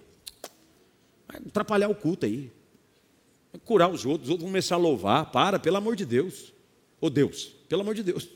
[1.26, 2.52] Vai atrapalhar o culto aí
[3.64, 5.30] curar os outros, os outros vão começar a louvar.
[5.30, 6.52] Para, pelo amor de Deus.
[7.00, 8.28] Ô oh, Deus, pelo amor de Deus.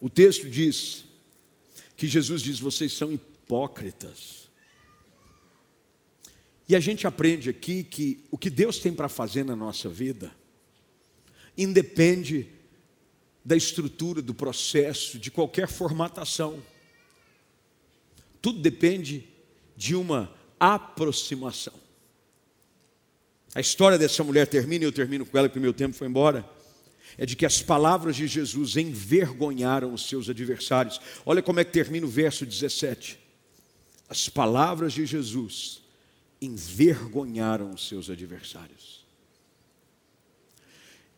[0.00, 1.04] O texto diz
[1.96, 4.46] que Jesus diz: vocês são hipócritas.
[6.68, 10.32] E a gente aprende aqui que o que Deus tem para fazer na nossa vida
[11.56, 12.48] independe
[13.44, 16.60] da estrutura, do processo, de qualquer formatação.
[18.42, 19.28] Tudo depende
[19.76, 21.85] de uma aproximação.
[23.56, 26.06] A história dessa mulher termina, e eu termino com ela, porque o meu tempo foi
[26.06, 26.46] embora.
[27.16, 31.00] É de que as palavras de Jesus envergonharam os seus adversários.
[31.24, 33.18] Olha como é que termina o verso 17.
[34.10, 35.80] As palavras de Jesus
[36.38, 39.06] envergonharam os seus adversários.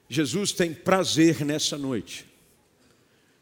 [0.08, 2.24] Jesus tem prazer nessa noite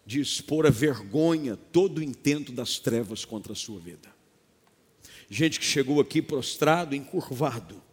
[0.07, 4.09] de expor a vergonha todo o intento das trevas contra a sua vida.
[5.29, 7.85] Gente que chegou aqui prostrado, encurvado,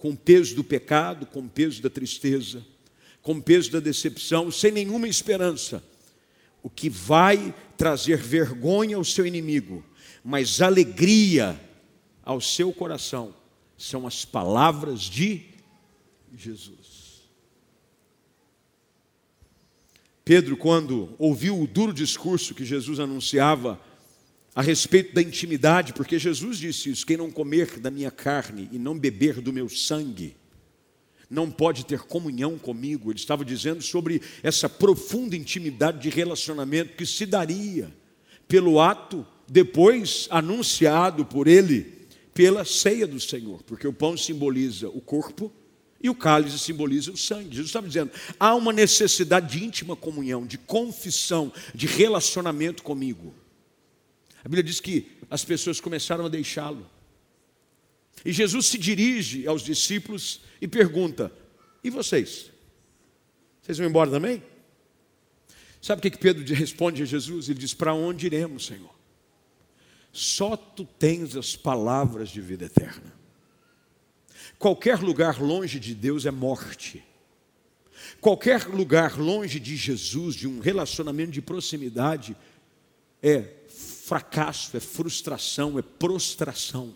[0.00, 2.64] com o peso do pecado, com o peso da tristeza,
[3.20, 5.84] com o peso da decepção, sem nenhuma esperança.
[6.62, 9.84] O que vai trazer vergonha ao seu inimigo,
[10.24, 11.60] mas alegria
[12.24, 13.34] ao seu coração,
[13.76, 15.42] são as palavras de
[16.34, 17.28] Jesus.
[20.24, 23.78] Pedro, quando ouviu o duro discurso que Jesus anunciava
[24.54, 28.78] a respeito da intimidade, porque Jesus disse isso: quem não comer da minha carne e
[28.78, 30.36] não beber do meu sangue,
[31.28, 33.10] não pode ter comunhão comigo.
[33.10, 37.94] Ele estava dizendo sobre essa profunda intimidade de relacionamento que se daria
[38.48, 42.00] pelo ato depois anunciado por ele
[42.34, 45.52] pela ceia do Senhor, porque o pão simboliza o corpo
[46.02, 47.50] e o cálice simboliza o sangue.
[47.50, 53.34] Jesus estava dizendo: há uma necessidade de íntima comunhão, de confissão, de relacionamento comigo.
[54.40, 56.88] A Bíblia diz que as pessoas começaram a deixá-lo.
[58.24, 61.32] E Jesus se dirige aos discípulos e pergunta:
[61.82, 62.50] E vocês?
[63.62, 64.42] Vocês vão embora também?
[65.80, 67.48] Sabe o que Pedro responde a Jesus?
[67.48, 68.94] Ele diz: Para onde iremos, Senhor?
[70.12, 73.12] Só tu tens as palavras de vida eterna.
[74.58, 77.04] Qualquer lugar longe de Deus é morte.
[78.20, 82.36] Qualquer lugar longe de Jesus, de um relacionamento de proximidade,
[83.22, 83.59] é
[84.10, 86.92] fracasso, é frustração, é prostração.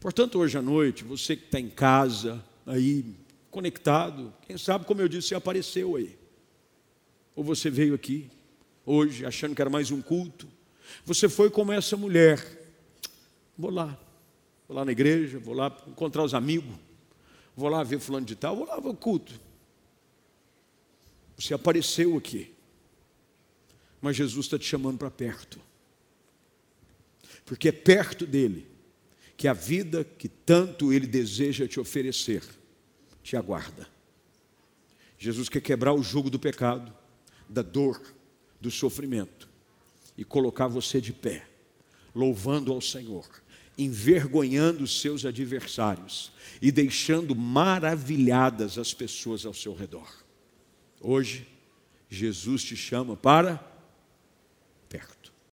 [0.00, 3.04] Portanto, hoje à noite, você que está em casa, aí,
[3.52, 6.18] conectado, quem sabe, como eu disse, você apareceu aí.
[7.36, 8.28] Ou você veio aqui,
[8.84, 10.48] hoje, achando que era mais um culto.
[11.04, 12.44] Você foi como essa mulher.
[13.56, 13.96] Vou lá,
[14.66, 16.74] vou lá na igreja, vou lá encontrar os amigos,
[17.54, 19.32] vou lá ver fulano de tal, vou lá ver o culto.
[21.38, 22.53] Você apareceu aqui
[24.04, 25.58] mas Jesus está te chamando para perto.
[27.46, 28.66] Porque é perto dele
[29.34, 32.42] que a vida que tanto ele deseja te oferecer
[33.22, 33.88] te aguarda.
[35.18, 36.92] Jesus quer quebrar o jugo do pecado,
[37.48, 37.98] da dor,
[38.60, 39.48] do sofrimento
[40.18, 41.48] e colocar você de pé,
[42.14, 43.26] louvando ao Senhor,
[43.78, 46.30] envergonhando os seus adversários
[46.60, 50.12] e deixando maravilhadas as pessoas ao seu redor.
[51.00, 51.48] Hoje,
[52.10, 53.72] Jesus te chama para.